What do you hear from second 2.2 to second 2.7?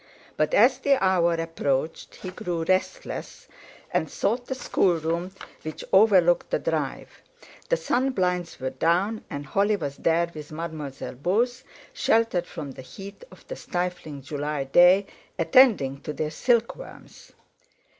grew